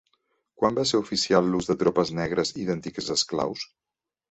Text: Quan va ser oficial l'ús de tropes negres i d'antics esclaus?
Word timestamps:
Quan 0.61 0.79
va 0.79 0.85
ser 0.91 1.01
oficial 1.01 1.51
l'ús 1.51 1.69
de 1.73 1.77
tropes 1.85 2.13
negres 2.21 2.55
i 2.63 2.67
d'antics 2.73 3.13
esclaus? 3.19 3.71